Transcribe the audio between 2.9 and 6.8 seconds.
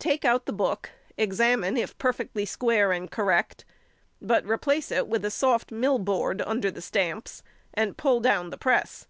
and correct, but replace it with a soft mill board under